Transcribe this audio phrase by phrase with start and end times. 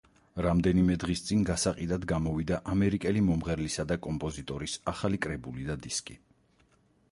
[0.43, 6.21] რამდენიმე დღის წინ გასაყიდად გამოვიდა ამერიკელი მომღერლისა და კომპოზიტორის ახალი კრებული და დისკი.